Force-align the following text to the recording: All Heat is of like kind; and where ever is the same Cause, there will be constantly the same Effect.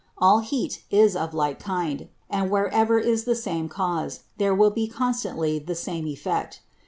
All 0.17 0.39
Heat 0.39 0.81
is 0.89 1.15
of 1.15 1.35
like 1.35 1.59
kind; 1.59 2.07
and 2.27 2.49
where 2.49 2.73
ever 2.73 2.97
is 2.97 3.25
the 3.25 3.35
same 3.35 3.69
Cause, 3.69 4.21
there 4.39 4.55
will 4.55 4.71
be 4.71 4.87
constantly 4.87 5.59
the 5.59 5.75
same 5.75 6.07
Effect. 6.07 6.61